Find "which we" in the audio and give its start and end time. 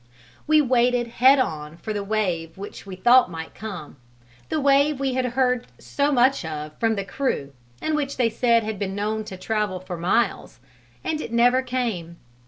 2.57-2.95